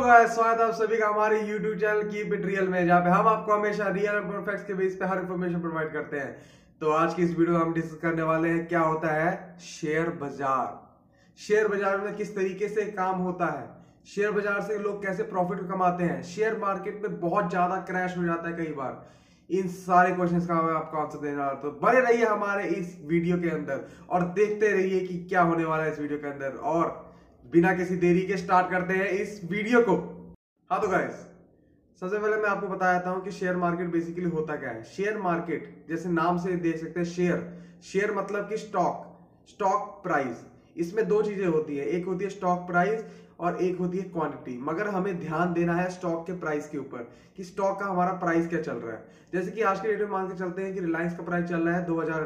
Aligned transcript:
Guys 0.00 0.30
स्वागत 0.30 0.60
आप 0.60 0.72
सभी 0.74 0.96
का 0.98 1.08
हमारे 1.08 1.40
YouTube 1.40 1.80
channel 1.80 2.02
keep 2.02 2.32
it 2.34 2.44
real 2.44 2.68
में, 2.68 2.86
जहाँ 2.86 3.00
पे 3.00 3.10
हम 3.10 3.26
आपको 3.28 3.52
हमेशा 3.52 3.88
रियल 3.88 4.14
एंड 4.14 4.24
परफेक्ट 4.24 4.66
के 4.66 4.74
बेस 4.74 4.94
पे 4.96 5.06
हर 5.06 5.18
इन्फॉर्मेशन 5.18 5.60
प्रोवाइड 5.60 5.92
करते 5.92 6.18
हैं। 6.18 6.36
तो 6.80 6.90
आज 6.92 7.14
की 7.14 7.22
इस 7.22 7.36
वीडियो 7.38 7.56
में 7.56 7.60
हम 7.60 7.72
डिस्कस 7.74 7.98
करने 8.02 8.22
वाले 8.22 8.48
हैं, 8.48 8.66
क्या 8.68 8.80
होता 8.80 9.08
है? 9.14 9.58
शेयर 9.62 10.08
बाज़ार। 10.20 11.36
शेयर 11.38 11.68
बाज़ार 11.68 12.00
में 12.00 12.14
किस 12.16 12.34
तरीके 12.36 12.68
से 12.68 12.84
काम 12.92 13.18
होता 13.18 13.46
है? 13.48 13.68
शेयर 14.14 14.30
बाज़ार 14.30 14.60
से 14.62 14.78
लोग 14.78 15.02
कैसे 15.02 15.22
प्रॉफिट 15.24 15.60
कमाते 15.68 16.04
हैं? 16.04 16.22
शेयर 16.24 16.56
मार्केट 16.58 17.02
में 17.02 17.20
बहुत 17.20 17.50
ज़्यादा 17.50 17.76
क्रैश 17.90 18.16
हो 18.18 18.24
जाता 18.24 18.48
है 18.48 18.56
कई 18.56 18.72
बार। 18.72 19.06
इन 19.50 19.68
सारे 19.76 20.14
क्वेश्चंस 20.14 20.46
का 20.46 20.62
मैं 20.62 20.74
आपको 20.74 20.98
आंसर 20.98 21.18
देने 21.18 21.36
वाला 21.36 21.54
तो 21.60 21.70
बने 21.82 22.00
रहिए 22.00 22.24
हमारे 22.24 22.66
इस 22.70 22.98
वीडियो 23.04 23.38
के 23.38 23.50
अंदर 23.50 23.86
और 24.08 24.24
देखते 24.32 24.72
रहिए 24.72 25.06
कि 25.06 25.18
क्या 25.28 25.42
होने 25.42 25.64
वाला 25.64 25.84
है 25.84 25.92
इस 25.92 26.00
वीडियो 26.00 26.18
के 26.18 26.28
अंदर। 26.28 26.58
और 26.72 26.98
बिना 27.44 27.72
किसी 27.74 27.96
देरी 27.96 28.20
के 28.22 28.36
स्टार्ट 28.36 28.70
करते 28.70 28.94
हैं 28.94 29.08
इस 29.12 29.40
वीडियो 29.44 29.80
को। 29.82 29.94
हाँ 30.70 30.80
तो 30.80 30.88
गाइस 30.88 31.14
सबसे 32.02 32.18
पहले 32.18 32.36
मैं 32.36 32.48
आपको 32.48 32.66
बताता 32.68 33.10
हूँ 33.10 33.22
कि 33.24 33.30
शेयर 33.30 33.56
मार्केट 33.56 33.88
बेसिकली 33.90 34.28
होता 34.30 34.56
क्या 34.56 34.70
है। 34.70 34.82
शेयर 34.86 35.18
मार्केट 35.18 35.86
जैसे 35.88 36.08
नाम 36.10 36.38
से 36.38 36.56
देख 36.58 36.76
सकते 36.76 37.00
हैं 37.00 37.06
शेयर 37.06 37.42
शेयर 37.84 38.12
मतलब 38.14 38.48
कि 38.48 38.56
स्टॉक 38.58 39.48
स्टॉक 39.48 39.88
प्राइस 40.02 40.44
इसमें 40.76 41.06
दो 41.08 41.22
चीज़ें 41.22 41.46
होती 41.46 41.76
है, 41.76 41.86
एक 41.86 42.06
होती 42.06 42.24
है 42.24 42.30
स्टॉक 42.30 42.66
प्राइस 42.66 43.04
और 43.40 43.56
एक 43.62 43.78
होती 43.78 43.98
है 43.98 44.04
क्वांटिटी 44.10 44.56
मगर 44.62 44.88
हमें 44.88 45.18
ध्यान 45.20 45.52
देना 45.52 45.74
है 45.74 45.88
स्टॉक 45.90 46.26
के 46.26 46.32
प्राइस 46.40 46.68
के 46.68 46.78
ऊपर 46.78 47.10
कि 47.36 47.44
स्टॉक 47.44 47.78
का 47.80 47.86
हमारा 47.86 48.12
प्राइस 48.18 48.48
क्या 48.48 48.60
चल 48.62 48.72
रहा 48.74 48.96
है। 48.96 49.04
जैसे 49.32 49.50
कि 49.50 49.62
आज 49.62 49.80
के 49.80 49.88
डेट 49.88 50.00
में 50.00 50.10
मान 50.10 50.28
के 50.28 50.38
चलते 50.38 50.62
हैं 50.62 50.74
कि 50.74 50.80
रिलायंस 50.80 51.16
का 51.16 51.24
प्राइस 51.24 51.48
चल 51.48 51.60
रहा 51.60 51.76
है 51.76 51.84
दो 51.86 52.00
हज़ार 52.00 52.22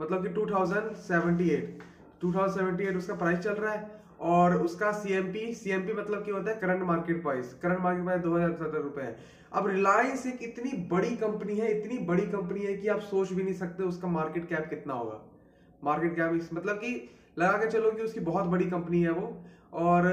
मतलब 0.00 0.22
कि 0.22 0.28
two 0.28 0.46
thousand 0.46 0.94
seventy 0.98 1.48
eight 1.50 1.82
two 2.22 2.32
thousand 2.32 2.56
seventy 2.56 2.84
eight 2.84 2.96
उसका 2.96 3.14
प्राइस 3.16 3.38
चल 3.40 3.54
रहा 3.54 3.72
है 3.72 4.00
और 4.22 4.56
उसका 4.58 4.90
सीएमपी 4.94 5.52
सीएमपी 5.54 5.92
मतलब 5.92 6.24
क्या 6.24 6.34
होता 6.34 6.50
है? 6.50 6.56
Current 6.58 6.82
market 6.84 7.22
price 7.22 7.54
current 7.62 7.80
market 7.80 8.04
price 8.04 8.20
दो 8.22 8.34
हज़ार 8.34 8.52
सत्तर 8.54 8.82
रुपए 8.82 9.02
है। 9.02 9.16
अब 9.52 9.66
रिलायंस 9.68 10.26
एक 10.26 10.42
इतनी 10.42 10.72
बड़ी 10.90 11.14
कंपनी 11.16 11.56
है, 11.56 11.70
इतनी 11.78 11.98
बड़ी 12.06 12.26
कंपनी 12.28 12.60
है 12.60 12.74
कि 12.74 12.88
आप 12.88 13.00
सोच 13.02 13.32
भी 13.32 13.42
नहीं 13.42 13.54
सकते 13.54 13.82
उसका 13.84 14.08
मार्केट 14.10 14.48
कैप 14.48 14.68
कितना 14.70 14.94
होगा। 14.94 15.20
मार्केट 15.82 16.16
कैप 16.16 16.48
मतलब 16.52 16.76
कि 16.76 16.94
लगा 17.38 17.58
के 17.58 17.70
चलो 17.70 17.90
कि 17.90 18.02
उसकी 18.02 18.20
बहुत 18.22 18.46
बड़ी 18.46 18.64
कंपनी 18.70 19.02
है 19.02 19.10
वो। 19.12 19.36
और 19.74 20.06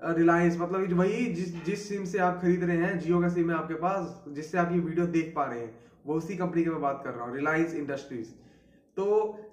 रिलायंस 0.00 0.58
मतलब 0.60 0.92
वही 0.94 1.24
जिस 1.34 1.64
जिस 1.64 1.88
सिम 1.88 2.04
से 2.04 2.18
आप 2.20 2.40
खरीद 2.42 2.64
रहे 2.64 2.76
हैं, 2.76 2.98
जियो 2.98 3.20
का 3.20 3.28
सिम 3.28 3.50
है 3.50 3.56
आपके 3.56 3.74
पास, 3.76 4.24
जिससे 4.28 4.58
आप 4.58 4.72
ये 4.72 4.78
वीडियो 4.80 5.06
देख 5.08 5.32
पा 5.36 5.44
रहे 5.44 5.60
हैं। 5.60 5.74
वो 6.06 6.14
उसी 6.14 6.36
कंपनी 6.36 6.64
की 6.64 6.70
मैं 6.70 6.80
बात 6.80 7.00
कर 7.04 7.10
रहा 7.10 7.24
हूँ 7.24 7.34
रिलायंस 7.36 7.74
इंडस्ट्रीज़ 7.76 8.28
तो 8.98 9.04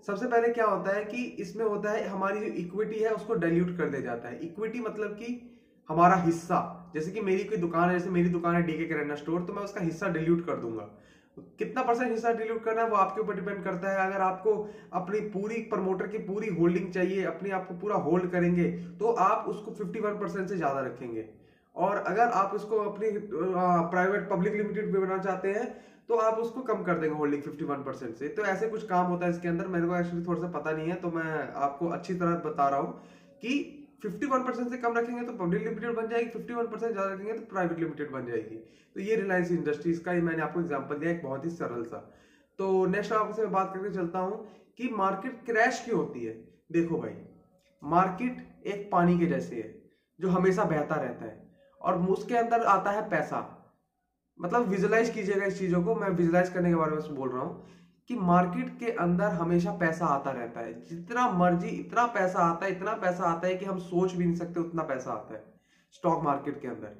सबसे 0.06 0.28
पहले 0.28 0.48
क्या 0.50 0.66
होता 0.66 0.96
है 0.96 1.04
कि 1.06 1.18
इसमें 1.40 1.66
होता 1.66 1.92
है, 1.92 2.08
हमारी 2.08 2.40
जो 2.40 2.54
इक्विटी 2.58 3.00
है, 3.00 3.12
उसको 3.12 3.34
डाइल्यूट 3.36 3.76
कर 3.78 3.90
दिया 3.90 4.02
जाता 4.02 4.30
है। 4.30 4.40
इक्विटी 4.42 4.80
मतलब 4.82 5.12
कि 5.14 5.28
हमारा 5.90 6.16
हिस्सा। 6.18 6.60
जैसे 6.96 7.12
कि 7.12 7.22
मेरी 7.22 7.44
कोई 7.44 7.58
दुकान 7.58 7.90
है, 7.90 7.98
जैसे 8.00 8.10
मेरी 8.10 8.30
दुकान 8.30 8.56
है 8.56 8.62
डीके 8.64 8.86
किराना 8.86 9.16
स्टोर 9.16 9.42
तो 9.42 9.54
मैं 9.54 9.64
उसका 9.64 9.82
हिस्सा 9.82 10.08
डिल्यूट 10.10 10.46
कर 10.46 10.56
दूँगा। 10.58 10.90
कितना 11.60 11.84
परसेंट 11.84 12.12
हिस्सा 12.12 12.32
डिल्यूट 12.34 12.64
करना 12.64 12.82
है, 12.82 12.90
वो 12.90 12.96
आपके 12.98 13.22
ऊपर 13.22 13.36
डिपेंड 13.36 13.64
करता 13.64 13.92
है। 13.92 14.08
अगर 14.08 14.22
आपको 14.22 14.52
अपनी 14.94 15.20
पूरी 15.30 15.62
प्रमोटर 15.72 16.08
की 16.08 16.18
पूरी 16.26 16.50
होल्डिंग 16.56 16.92
चाहिए, 16.92 17.24
अपनी 17.26 17.50
आपको 17.52 17.74
पूरा 17.76 17.96
होल्ड 18.02 18.30
करेंगे 18.32 18.72
तो 19.00 19.12
आप 19.22 19.46
उसको 19.50 19.72
51 19.76 20.20
परसेंट 20.20 20.48
से 20.48 20.58
ज़्यादा 20.58 20.80
रखेंगे। 20.82 21.22
और 21.76 21.98
अगर 22.08 22.30
आप 22.34 22.52
उसको 22.56 22.78
अपनी 22.82 23.10
प्राइवेट 23.92 24.30
पब्लिक 24.30 24.54
लिमिटेड 24.54 24.92
में 24.94 25.02
बनाना 25.02 25.24
चाहते 25.24 25.52
हैं 25.52 25.66
तो 26.10 26.16
आप 26.20 26.38
उसको 26.40 26.62
कम 26.64 26.84
कर 26.84 26.98
देंगे 27.00 27.16
होल्डिंग 27.16 27.44
51 27.44 27.84
परसेंट 27.84 28.16
से। 28.16 28.28
तो 28.30 28.44
ऐसे 28.46 28.68
कुछ 28.70 28.86
काम 28.88 29.06
होता 29.06 29.26
है 29.26 29.32
इसके 29.32 29.48
अंदर, 29.48 29.68
मेरे 29.68 29.88
को 29.88 29.96
एक्चुअली 29.96 30.26
थोड़ा 30.26 30.40
सा 30.42 30.48
पता 30.50 30.72
नहीं 30.72 30.90
है 30.90 30.96
तो 30.98 31.10
मैं 31.12 31.54
आपको 31.60 31.88
अच्छी 31.90 32.14
तरह 32.16 32.36
बता 32.46 32.68
रहा 32.70 32.80
हूँ 32.80 32.94
कि 33.44 33.54
51 34.02 34.44
परसेंट 34.46 34.70
से 34.70 34.78
कम 34.78 34.98
रखेंगे 34.98 35.22
तो 35.24 35.34
पब्लिक 35.36 35.64
लिमिटेड 35.64 35.96
बन 35.96 36.10
जाएगी 36.10 36.30
51 36.32 36.68
परसेंट 36.68 36.92
ज़्यादा 36.92 37.12
रखेंगे 37.14 37.34
तो 37.34 37.46
प्राइवेट 37.48 37.80
लिमिटेड 37.80 38.12
बन 38.12 38.26
जाएगी। 38.26 38.56
तो 38.96 39.00
ये 39.02 39.16
रिलायंस 39.16 39.52
इंडस्ट्रीज़ 39.52 40.02
का 40.04 40.12
ही 40.12 40.22
मैंने 40.22 40.42
आपको 40.42 40.60
एग्ज़ाम्पल 40.60 40.96
दिया, 40.96 41.12
एक 41.12 41.24
बहुत 41.24 41.46
ही 41.46 41.50
सरल 41.52 41.84
सा। 41.86 41.98
तो 42.60 42.86
नेक्स्ट 42.88 43.14
आपसे 43.14 43.42
मैं 43.42 43.52
बात 43.52 43.74
करके 43.74 43.94
चलता 43.94 44.20
हूँ 44.20 44.46
कि 44.80 44.90
मार्केट 44.94 45.42
क्रैश 45.46 45.82
क्यों 45.86 45.98
होती 45.98 46.24
है? 46.24 46.34
देखो 46.72 46.98
भाई 46.98 47.16
मार्केट 47.82 48.68
एक 48.68 48.88
पानी 48.92 49.18
के 49.20 49.26
जैसे 49.28 49.56
है, 49.56 49.74
जो 50.20 50.30
हमेशा 50.30 50.64
बहता 50.66 50.96
रहता 50.98 51.26
है। 51.26 51.45
और 51.86 51.98
उसके 52.10 52.36
अंदर 52.36 52.64
आता 52.66 52.92
है 52.92 53.10
पैसा। 53.10 53.40
मतलब 54.40 54.68
विजुलाइज 54.68 55.10
कीजिएगा 55.10 55.46
इस 55.46 55.58
चीज़ों 55.58 55.82
को, 55.84 55.96
मैं 55.96 56.10
विजुलाइज 56.12 56.50
करने 56.50 56.70
के 56.70 56.76
बारे 56.76 56.92
में 56.92 57.16
बोल 57.16 57.30
रहा 57.30 57.44
हूँ 57.44 57.64
कि 58.10 58.16
मार्केट 58.16 58.78
के 58.80 58.90
अंदर 59.00 59.32
हमेशा 59.34 59.72
पैसा 59.78 60.06
आता 60.08 60.32
रहता 60.32 60.60
है। 60.60 60.74
जितना 60.86 61.28
मर्ज़ी 61.34 61.68
इतना 61.70 62.06
पैसा 62.08 62.40
आता 62.42 62.66
है, 62.66 62.72
इतना 62.72 62.94
पैसा 62.96 63.24
आता 63.26 63.48
है 63.48 63.56
कि 63.56 63.66
हम 63.66 63.78
सोच 63.80 64.14
भी 64.14 64.26
नहीं 64.26 64.36
सकते 64.36 64.60
उतना 64.60 64.84
पैसा 64.84 65.12
आता 65.12 65.34
है 65.34 65.44
स्टॉक 65.94 66.24
मार्केट 66.24 66.62
के 66.62 66.68
अंदर। 66.68 66.96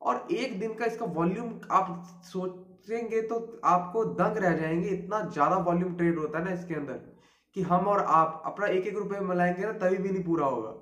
और 0.00 0.26
एक 0.32 0.58
दिन 0.58 0.74
का 0.74 0.84
इसका 0.84 1.06
वॉल्यूम 1.06 1.52
आप 1.70 2.02
सोचेंगे 2.24 3.20
तो 3.22 3.60
आपको 3.64 4.04
दंग 4.04 4.36
रह 4.36 4.52
जाएँगे, 4.52 4.88
इतना 4.88 5.20
ज़्यादा 5.22 5.56
वॉल्यूम 5.58 5.92
ट्रेड 5.92 6.18
होता 6.18 6.38
है 6.38 6.44
ना 6.44 6.50
इसके 6.50 6.74
अंदर 6.74 7.00
कि 7.56 7.62
हम 7.62 7.88
और 7.88 8.00
आप 8.00 8.42
अपना 8.46 8.66
एक 8.68 8.86
एक 8.86 8.96
रुपए 8.96 9.20
मिलाएँगे 9.22 9.64
ना, 9.64 9.72
तभी 9.72 9.98
भी 9.98 10.10
नहीं 10.10 10.24
पूरा 10.24 10.46
होगा। 10.46 10.74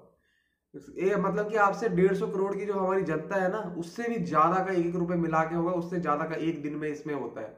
ये 0.75 1.17
मतलब 1.17 1.49
कि 1.51 1.57
आपसे 1.59 1.89
डेढ़ 1.91 2.15
सौ 2.15 2.27
करोड़ 2.29 2.55
की 2.55 2.65
जो 2.67 2.75
हमारी 2.75 3.03
जनता 3.05 3.37
है 3.37 3.51
ना, 3.51 3.59
उससे 3.79 4.09
भी 4.09 4.17
ज़्यादा 4.25 4.65
का 4.65 4.73
एक 4.73 4.87
एक 4.87 4.97
रुपए 4.97 5.15
मिला 5.17 5.43
के 5.45 5.55
होगा, 5.55 5.73
उससे 5.73 6.01
ज़्यादा 6.01 6.25
का 6.25 6.35
एक 6.37 6.63
दिन 6.63 6.75
में 6.77 6.89
इसमें 6.89 7.15
होता 7.15 7.41
है 7.41 7.57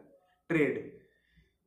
ट्रेड 0.51 0.95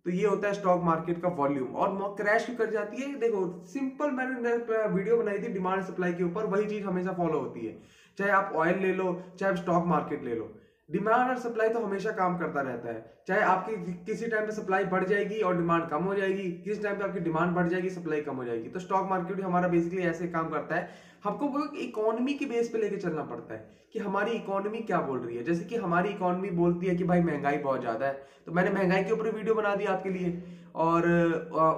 तो 0.06 0.12
ये 0.12 0.26
होता 0.26 0.48
है 0.48 0.54
स्टॉक 0.54 0.84
मार्केट 0.84 1.22
का 1.22 1.30
वॉल्यूम 1.38 1.76
और 1.76 2.16
क्रैश 2.18 2.46
भी 2.50 2.56
कर 2.56 2.70
जाती 2.72 3.02
है। 3.02 3.14
देखो 3.20 3.42
सिंपल 3.68 4.12
मैंने 4.12 4.54
वीडियो 4.88 5.18
बनाई 5.18 5.40
थी 5.40 5.48
डिमांड 5.54 5.84
सप्लाई 5.84 6.14
के 6.14 6.24
ऊपर, 6.24 6.46
वही 6.46 6.66
चीज़ 6.68 6.86
हमेशा 6.86 7.14
फॉलो 7.14 7.40
होती 7.40 7.66
है। 7.66 7.78
चाहे 8.18 8.32
आप 8.32 8.54
ऑयल 8.56 8.80
ले 8.80 8.94
लो, 8.94 9.12
चाहे 9.40 9.52
आप 9.52 9.58
स्टॉक 9.58 9.86
मार्केट 9.88 10.24
ले 10.24 10.36
लो। 10.36 10.52
डिमांड 10.90 11.30
और 11.30 11.38
सप्लाई 11.40 11.70
तो 11.70 11.80
हमेशा 11.80 12.12
काम 12.12 12.38
करता 12.38 12.62
रहता 12.62 12.90
है। 12.90 13.24
चाहे 13.28 13.42
आपकी 13.42 13.94
किसी 14.06 14.28
टाइम 14.28 14.46
पे 14.46 14.52
सप्लाई 14.52 14.86
बढ़ 14.86 15.04
जाएगी 15.06 15.40
और 15.40 15.58
डिमांड 15.58 15.88
कम 15.90 16.04
हो 16.04 16.16
जाएगी, 16.16 16.50
किसी 16.54 16.82
टाइम 16.84 16.98
पे 16.98 17.04
आपकी 17.04 17.20
डिमांड 17.20 17.54
बढ़ 17.56 17.68
जाएगी 17.68 17.90
सप्लाई 17.90 18.22
कम 18.22 18.36
हो 18.36 18.46
जाएगी। 18.46 18.70
तो 18.70 18.80
स्टॉक 18.80 19.10
मार्केट 19.10 19.42
हमारा 19.42 19.68
बेसिकली 19.68 20.02
ऐसे 20.04 20.28
काम 20.28 20.50
करता 20.50 20.76
है। 20.76 20.90
हमको 21.24 21.66
इकोनॉमी 21.78 22.34
के 22.34 22.46
बेस 22.46 22.70
पे 22.70 22.78
लेके 22.78 22.98
चलना 22.98 23.24
पड़ता 23.26 23.54
है 23.54 23.68
कि 23.94 24.00
हमारी 24.00 24.32
इकोनॉमी 24.32 24.80
क्या 24.82 25.02
बोल 25.02 25.20
रही 25.20 25.38
है। 25.38 25.44
जैसे 25.44 25.66
कि 25.66 25.76
हमारी 25.78 26.10
इकोनॉमी 26.10 26.50
बोलती 26.58 26.88
है 26.88 26.96
कि 26.96 27.04
भाई 27.04 27.22
महँगाई 27.24 27.58
बहुत 27.60 27.82
ज़्यादा 27.82 28.06
है। 28.06 28.28
तो 28.46 28.52
मैंने 28.52 28.72
महँगाई 28.72 29.04
के 29.04 29.12
ऊपर 29.12 29.30
वीडियो 29.32 29.56
बना 29.56 29.76
दी 29.76 29.86
आपके 29.88 30.10
लिए। 30.10 30.42
और 30.78 31.08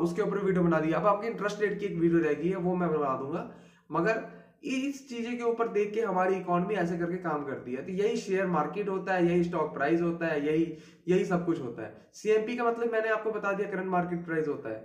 उसके 0.02 0.22
ऊपर 0.22 0.38
वीडियो 0.38 0.64
बना 0.64 0.80
दी। 0.80 0.92
अब 0.92 1.06
आपके 1.08 1.28
इंटरेस्ट 1.28 1.62
रेट 1.62 1.80
की 1.80 1.86
एक 1.86 1.98
वीडियो 1.98 2.22
रहेगी, 2.22 2.54
वो 2.56 2.76
मैं 2.76 2.90
बना 2.92 3.16
दूँगा। 3.18 3.50
मगर 3.92 4.24
इस 4.64 5.08
चीज़ें 5.10 5.36
के 5.38 5.44
ऊपर 5.44 5.68
देख 5.70 5.94
के 5.94 6.02
हमारी 6.02 6.36
इकोनॉमी 6.36 6.76
ऐसे 6.76 6.98
करके 6.98 7.18
काम 7.20 7.46
करती 7.46 7.74
है। 7.74 7.82
तो 7.82 7.92
यही 7.94 8.16
शेयर 8.18 8.46
मार्केट 8.48 8.90
होता 8.90 9.14
है, 9.14 9.28
यही 9.28 9.44
स्टॉक 9.44 9.74
प्राइस 9.74 10.02
होता 10.02 10.28
है, 10.28 10.46
यही 10.48 10.64
यही 11.08 11.26
सब 11.26 11.46
कुछ 11.46 11.62
होता 11.62 11.84
है। 11.84 12.10
सीएमपी 12.14 12.56
का 12.56 12.64
मतलब 12.66 12.92
मैंने 12.92 13.10
आपको 13.10 13.32
बता 13.32 13.54
दिया 13.54 13.68
करंट 13.68 13.90
मार्केट 13.90 14.26
प्राइस 14.26 14.48
होता 14.48 14.70
है। 14.70 14.80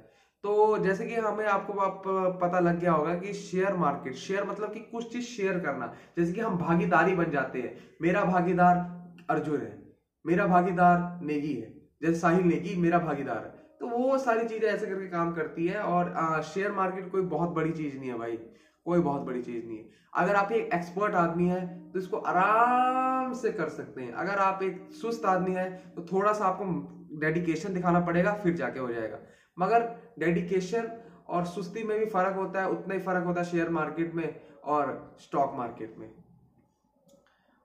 तो 0.44 0.78
जैसे 0.78 1.04
कि 1.04 1.14
हमें 1.16 1.44
आपको 1.46 1.72
आप, 1.74 2.02
पता 2.42 2.58
लग 2.60 2.78
गया 2.80 2.92
होगा 2.92 3.14
कि 3.14 3.32
शेयर 3.34 3.74
मार्केट 3.76 4.14
शेयर 4.16 4.44
मतलब 4.44 4.72
कि 4.72 4.80
कुछ 4.82 5.12
चीज़ 5.12 5.24
शेयर 5.26 5.58
करना। 5.58 5.92
जैसे 6.16 6.32
कि 6.32 6.40
हम 6.40 6.56
भागीदारी 6.58 7.14
बन 7.14 7.30
जाते 7.30 7.60
हैं। 7.60 7.74
मेरा 8.02 8.24
भागीदार 8.24 8.76
अर्जुन 9.30 9.60
है, 9.60 9.76
मेरा 10.24 10.46
भागीदार 10.46 11.18
नेगी 11.22 11.52
है, 11.52 11.72
जैसे 12.02 12.14
साहिल 12.16 12.44
नेगी 12.44 12.74
मेरा 12.76 12.98
भागीदार 13.00 13.42
है। 13.44 13.64
तो 13.80 13.88
वो 13.88 14.16
सारी 14.18 14.44
चीज़ें 14.46 14.68
ऐसे 14.68 14.86
करके 14.86 15.06
काम 15.08 15.32
करती 15.32 15.66
है 15.66 15.80
और 15.80 16.42
शेयर 16.44 16.72
मार्केट 16.72 17.10
कोई 17.10 17.20
बहुत 17.28 17.50
बड़ी 17.52 17.72
चीज़ 17.72 17.98
नहीं 17.98 18.08
है 18.08 18.16
भाई। 18.16 18.38
कोई 18.86 19.00
बहुत 19.00 19.22
बड़ी 19.22 19.42
चीज़ 19.42 19.64
नहीं 19.66 19.78
है। 19.78 19.84
अगर 20.14 20.34
आप 20.36 20.52
एक 20.52 20.74
एक्सपर्ट 20.74 21.14
आदमी 21.16 21.48
है 21.48 21.60
तो 21.92 21.98
इसको 21.98 22.16
आराम 22.32 23.32
से 23.34 23.50
कर 23.52 23.68
सकते 23.70 24.02
हैं। 24.02 24.12
अगर 24.14 24.38
आप 24.40 24.62
एक 24.62 24.76
सुस्त 24.94 25.24
आदमी 25.26 25.54
है 25.54 25.70
तो 25.96 26.06
थोड़ा 26.12 26.32
सा 26.32 26.44
आपको 26.46 26.64
डेडिकेशन 27.20 27.74
दिखाना 27.74 28.00
पड़ेगा 28.02 28.32
फिर 28.42 28.54
जाके 28.56 28.80
हो 28.80 28.92
जाएगा। 28.92 29.18
मगर 29.56 29.88
डेडिकेशन 30.18 30.90
और 31.28 31.44
सुस्ती 31.46 31.82
में 31.84 31.98
भी 31.98 32.06
फ़र्क 32.08 32.36
होता 32.36 32.60
है 32.60 32.68
उतना 32.70 32.94
ही 32.94 33.00
फ़र्क 33.02 33.24
होता 33.26 33.40
है 33.40 33.46
शेयर 33.46 33.68
मार्केट 33.70 34.14
में 34.14 34.28
और 34.64 34.90
स्टॉक 35.20 35.54
मार्केट 35.56 35.94
में। 35.98 36.08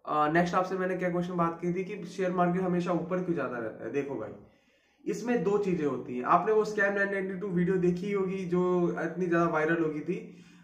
नेक्स्ट 0.06 0.54
uh, 0.54 0.60
आपसे 0.60 0.75
मैंने 0.75 0.95
क्या 0.98 1.10
क्वेश्चन 1.10 1.36
बात 1.38 1.57
की 1.62 1.74
थी 1.74 1.84
कि 1.86 2.04
शेयर 2.07 2.31
मार्केट 2.34 2.62
हमेशा 2.62 2.92
ऊपर 2.94 3.24
क्यों 3.24 3.34
ज़्यादा 3.34 3.57
रहता 3.57 3.84
है? 3.86 3.92
देखो 3.92 4.16
भाई 4.16 4.31
इसमें 5.06 5.44
दो 5.44 5.57
चीज़ें 5.60 5.86
होती 5.86 6.18
हैं। 6.18 6.24
आपने 6.28 6.54
वो 6.54 6.63
स्कैम 6.66 6.95
992 6.95 7.50
वीडियो 7.51 7.75
देखी 7.80 8.12
होगी 8.12 8.44
जो 8.45 8.63
इतनी 9.04 9.25
ज़्यादा 9.25 9.45
वायरल 9.48 9.84
होगी 9.84 10.00
थी। 10.01 10.18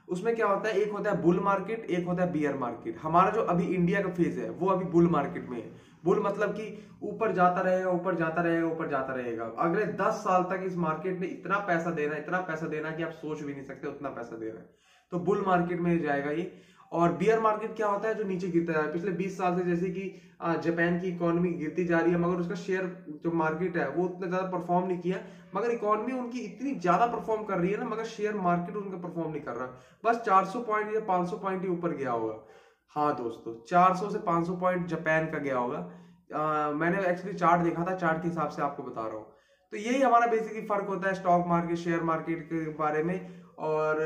उसमें 0.08 0.36
क्या 0.36 0.48
होता 0.48 0.70
है, 0.70 0.76
एक 0.76 0.92
होता 0.92 1.12
है 1.12 1.22
बुल 1.22 1.40
मार्केट 1.40 1.86
एक 1.86 2.06
होता 2.06 2.24
है 2.24 2.32
बियर 2.32 2.56
मार्केट 2.56 2.98
हमारा 3.02 3.32
जो 3.32 3.42
अभी 3.42 3.64
इंडिया 3.66 4.02
का 4.02 4.10
फ़ेज़ 4.10 4.40
है, 4.40 4.50
वो 4.50 4.68
अभी 4.68 4.86
बुल 4.86 5.10
मार्केट 5.10 5.50
में 5.50 5.58
है। 5.58 5.70
बुल 6.06 6.20
मतलब 6.20 6.50
कि 6.50 6.88
ऊपर 7.04 7.32
जाता 7.32 7.62
रहेगा, 7.62 7.90
ऊपर 7.90 8.16
जाता 8.16 8.42
रहेगा, 8.42 8.68
ऊपर 8.68 8.88
जाता 8.88 9.14
रहेगा। 9.14 9.46
अगले 9.60 9.86
दस 9.86 10.22
साल 10.24 10.44
तक 10.44 10.64
इस 10.66 10.78
मार्केट 10.78 11.20
में 11.20 11.30
इतना 11.30 11.58
पैसा 11.58 11.92
देना 11.92 12.16
इतना 12.16 12.40
पैसा 12.42 12.68
देना 12.68 12.92
कि 12.92 13.04
आप 13.04 13.12
सोच 13.12 13.42
भी 13.42 13.54
नहीं 13.54 13.64
सकते, 13.64 13.88
उतना 13.88 14.10
पैसा 14.10 14.38
देना 14.38 14.60
है। 14.60 14.70
तो 15.12 15.20
बुल 15.20 15.44
मार्केट 15.48 15.80
में 15.80 16.00
जाएगा 16.02 16.32
ये। 16.32 16.52
और 16.92 17.12
बियर 17.14 17.40
मार्केट 17.40 17.76
क्या 17.76 17.88
होता 17.88 18.08
है 18.08 18.16
जो 18.16 18.24
नीचे 18.24 18.48
गिरता 18.50 18.74
है? 18.74 18.92
पिछले 18.92 19.12
20 19.14 19.38
साल 19.38 19.56
से 19.56 19.64
जैसे 19.66 19.90
कि 19.90 20.04
जापान 20.60 21.00
की 21.00 21.08
इकोनॉमी 21.08 21.50
गिरती 21.54 21.86
जा 21.86 22.00
रही 22.00 22.12
है, 22.12 22.18
मगर 22.20 22.40
उसका 22.42 22.56
शेयर 22.56 22.86
जो 23.24 23.32
मार्केट 23.34 23.78
है, 23.78 23.88
वो 23.90 24.04
उतना 24.04 24.28
ज़्यादा 24.28 24.48
परफॉर्म 24.50 24.88
नहीं 24.88 24.98
किया। 25.00 25.20
मगर 25.56 25.72
इकोनॉमी 25.72 26.12
उनकी 26.14 26.40
इतनी 26.42 26.74
ज़्यादा 26.76 27.06
परफॉर्म 27.08 27.44
कर 27.44 27.60
रही 27.60 27.72
है 27.72 27.78
ना, 27.78 27.86
मगर 27.86 28.04
शेयर 28.06 28.36
मार्केट 28.38 28.76
उनका 28.76 28.98
परफॉर्म 29.00 29.32
नहीं 29.32 29.42
कर 29.42 29.56
रहा। 29.56 29.68
बस 30.04 30.22
400 30.26 30.60
पॉइंट 30.64 30.94
या 30.94 31.00
500 31.08 31.38
पॉइंट 31.38 31.64
ही 31.64 31.70
ऊपर 31.70 31.94
गया 31.94 32.12
होगा। 32.12 32.38
हाँ 32.96 33.16
दोस्तों 33.16 33.54
400 33.66 34.10
से 34.10 34.20
500 34.22 34.54
पॉइंट 34.58 34.86
जापान 34.88 35.30
का 35.30 35.38
गया 35.40 35.58
होगा। 35.58 36.72
मैंने 36.76 37.06
एक्चुअली 37.06 37.34
चार्ट 37.36 37.62
देखा 37.62 37.84
था 37.86 37.96
चार्ट 37.96 38.22
के 38.22 38.28
हिसाब 38.28 38.50
से 38.50 38.62
आपको 38.62 38.84
बता 38.84 39.06
रहा 39.08 39.18
हूँ। 39.18 39.26
तो 39.72 39.78
यही 39.78 40.02
हमारा 40.02 40.28
बेसिकली 40.28 40.62
फ़र्क 40.66 40.88
होता 40.88 41.08
है 41.08 41.14
स्टॉक 41.16 41.46
मार्केट 41.48 41.78
शेयर 41.78 42.04
मार्केट 42.04 42.42
के 42.44 42.68
बारे 42.76 43.04
में। 43.04 43.16
और 43.58 44.00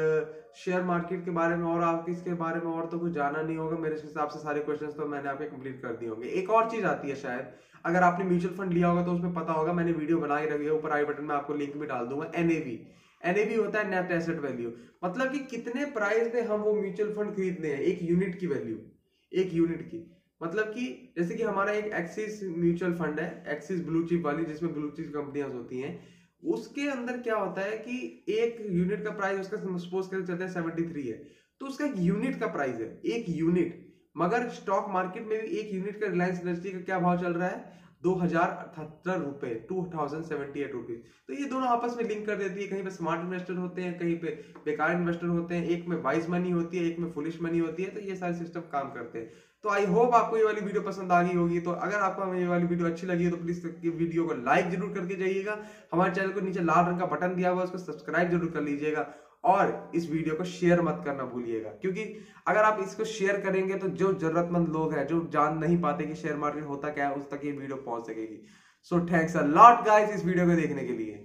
शेयर 0.56 0.84
मार्केट 0.84 1.24
के 1.26 1.32
बारे 1.32 1.56
में 1.56 1.66
और 1.66 1.82
आप 1.82 2.06
इसके 2.10 2.34
बारे 2.34 2.60
में 2.60 2.68
और 2.68 2.86
तो 2.86 3.00
कुछ 3.00 3.12
जाना 3.12 3.42
नहीं 3.42 3.58
होगा। 3.58 3.78
मेरे 3.78 3.96
हिसाब 3.96 4.30
से 4.30 4.40
सारे 4.40 4.60
क्वेश्चंस 4.60 4.94
तो 4.94 5.06
मैंने 5.06 5.30
आपके 5.30 5.46
कंप्लीट 5.46 5.82
कर 5.82 5.96
दिए 5.96 6.10
होंगे। 6.10 6.28
एक 6.30 6.50
और 6.50 6.70
चीज़ 6.72 6.86
आती 6.86 7.10
है 7.10 7.16
शायद। 7.16 7.52
अगर 7.86 8.04
आपने 8.04 8.26
म्यूचुअल 8.26 8.54
फंड 8.56 8.74
लिया 8.74 8.88
होगा 8.88 9.04
तो 9.06 9.12
उसमें 9.12 9.34
पता 9.34 9.54
होगा, 9.54 9.74
मैंने 9.74 9.92
वीडियो 9.92 10.18
बना 10.18 10.40
के 10.40 10.50
रखी 10.50 10.66
है। 10.66 10.72
ऊपर 10.72 10.92
आई 10.92 11.06
बटन 11.06 11.24
में 11.24 11.36
आपको 11.36 11.54
लिंक 11.54 11.76
भी 11.78 11.88
डाल 11.88 12.06
दूँगा। 12.08 12.32
एनएवी 12.36 12.80
एनएवी 13.22 13.56
होता 13.56 13.80
है 13.80 13.90
नेट 13.90 14.12
एसेट 14.12 14.40
वैल्यू 14.40 14.72
मतलब 15.04 15.32
कि 15.32 15.40
कितने 15.48 15.86
प्राइस 15.92 16.34
में 16.36 16.42
हम 16.42 16.60
वो 16.60 16.74
म्यूचुअल 16.74 17.14
फंड 17.14 17.36
खरीदने 17.36 17.68
हैं? 17.68 17.80
एक 17.80 18.00
यूनिट 18.02 18.40
की 18.40 18.48
वैल्यू 18.48 18.78
एक 19.32 19.54
यूनिट 19.54 19.82
की। 19.82 20.08
मतलब 20.42 20.66
कि 20.68 21.14
जैसे 21.18 21.36
कि 21.36 21.44
हमारा 21.44 21.72
एक 21.72 21.92
एक्सिस 21.94 22.40
म्यूचुअल 22.44 22.94
फंड 22.94 23.20
है। 23.20 23.44
एक्सिस 23.48 23.86
ब्लू 23.86 24.04
चिप 24.04 24.26
वाली, 24.26 24.46
जिसमें 24.46 24.74
ब्लू 24.74 24.90
चिप 24.90 25.12
कंपनियाँ 25.16 25.50
होती 25.50 25.80
हैं। 25.82 26.00
उसके 26.44 26.88
अंदर 26.90 27.18
क्या 27.18 27.36
होता 27.36 27.62
है 27.62 27.78
कि 27.78 28.26
एक 28.30 28.58
यूनिट 28.70 29.04
का 29.04 29.12
प्राइस 29.12 29.40
उसका 29.40 29.58
सपोज़ 29.58 30.10
करके 30.10 30.26
चलते 30.28 30.44
हैं 30.44 30.52
सेवेंटी 30.52 30.84
थ्री 30.84 31.08
है 31.08 31.18
तो 31.62 31.66
उसका 31.66 31.86
एक 31.86 31.94
यूनिट 31.98 32.40
का 32.40 32.48
प्राइस 32.48 32.76
है, 32.76 33.00
एक 33.06 33.26
यूनिट 33.30 33.80
मगर 34.16 34.48
स्टॉक 34.50 34.86
मार्केट 34.90 35.24
में 35.24 35.40
भी 35.40 35.58
एक 35.58 35.74
यूनिट 35.74 36.00
का 36.02 36.08
रिलायंस 36.08 36.40
इंडस्ट्री 36.40 36.72
का 36.72 36.80
क्या 36.80 37.00
भाव 37.00 37.20
चल 37.22 37.34
रहा 37.34 37.50
है? 37.50 37.80
दो 38.04 38.14
हज़ार 38.16 38.50
अठहत्तर 38.50 39.20
रुपए 39.20 39.54
two 39.70 39.86
thousand 39.94 40.24
seventy 40.26 40.62
eight 40.62 40.74
rupees 40.74 41.00
तो 41.28 41.34
ये 41.34 41.46
दोनों 41.50 41.68
आपस 41.70 41.96
में 41.98 42.04
लिंक 42.04 42.26
कर 42.26 42.36
देती 42.36 42.62
है। 42.62 42.68
कहीं 42.68 42.84
पे 42.84 42.90
स्मार्ट 42.92 43.22
इन्वेस्टर 43.22 43.54
होते 43.56 43.82
हैं, 43.82 43.98
कहीं 44.00 44.18
पे 44.20 44.28
बेकार 44.66 44.92
इन्वेस्टर 44.94 45.28
होते 45.28 45.56
हैं। 45.56 45.66
एक 45.68 45.88
में 45.88 46.02
वाइज 46.04 46.30
मनी 46.30 46.52
होती 46.52 46.78
है, 46.78 46.86
एक 46.86 47.00
में 47.00 47.10
फुलिश 47.12 47.42
मनी 47.42 47.60
होती 47.60 47.84
है। 47.84 47.90
तो 47.90 48.00
ये 48.02 48.16
सारे 48.16 48.34
सिस्टम 48.36 48.62
काम 48.72 48.92
करते 48.94 49.20
हैं। 49.20 49.32
तो 49.64 49.70
आई 49.70 49.86
होप 49.88 50.14
आपको 50.16 50.38
ये 50.38 50.44
वाली 50.44 50.62
वीडियो 50.62 50.82
पसंद 50.84 51.12
आ 51.12 51.22
गई 51.24 51.36
होगी। 51.36 51.60
तो 51.62 51.72
अगर 51.72 52.00
आपको 52.02 52.34
ये 52.36 52.48
वाली 52.48 52.66
वीडियो 52.68 52.88
अच्छी 52.88 53.08
लगी 53.08 53.24
है 53.24 53.32
तो 53.32 53.38
प्लीज़ 53.38 53.66
वीडियो 53.68 54.26
को 54.26 54.34
लाइक 54.44 54.70
ज़रूर 54.70 54.94
करके 54.94 55.16
जाइएगा। 55.16 55.58
हमारे 55.92 56.14
चैनल 56.14 56.32
को 56.32 56.42
नीचे 56.42 56.64
लाल 56.64 56.86
रंग 56.86 57.00
का 57.00 57.06
बटन 57.08 57.36
दिया 57.36 57.50
हुआ 57.50 57.60
है, 57.60 57.66
उसको 57.66 57.78
सब्सक्राइब 57.82 58.32
ज़रूर 58.32 58.52
कर 58.52 58.62
लीजिएगा। 58.64 59.02
और 59.44 59.92
इस 59.96 60.10
वीडियो 60.10 60.36
को 60.36 60.44
शेयर 60.46 60.82
मत 60.82 61.02
करना 61.06 61.24
भूलिएगा, 61.26 61.70
क्योंकि 61.82 62.04
अगर 62.48 62.64
आप 62.64 62.80
इसको 62.84 63.06
शेयर 63.06 63.40
करेंगे 63.42 63.76
तो 63.76 63.88
जो 63.90 64.12
जरूरतमंद 64.14 64.68
लोग 64.70 64.94
हैं, 64.94 65.06
जो 65.08 65.28
जान 65.34 65.58
नहीं 65.58 65.78
पाते 65.82 66.06
कि 66.06 66.16
शेयर 66.16 66.36
मार्केट 66.38 66.66
होता 66.66 66.90
क्या 66.90 67.08
है, 67.08 67.16
उस 67.16 67.30
तक 67.32 67.46
ये 67.46 67.52
वीडियो 67.52 67.78
पहुँच 67.78 68.08
सकेगी। 68.08 68.42
So 68.92 69.00
thanks 69.08 69.36
a 69.36 69.42
lot 69.48 69.84
guys 69.86 70.10
इस 70.10 70.26
वीडियो 70.26 70.46
को 70.46 70.56
देखने 70.56 70.84
के 70.84 70.94
लिए। 70.94 71.20